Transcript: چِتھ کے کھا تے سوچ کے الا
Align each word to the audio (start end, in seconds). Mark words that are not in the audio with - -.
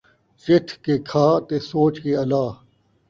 چِتھ 0.43 0.73
کے 0.83 0.95
کھا 1.09 1.25
تے 1.47 1.57
سوچ 1.69 1.95
کے 2.03 2.11
الا 2.21 2.45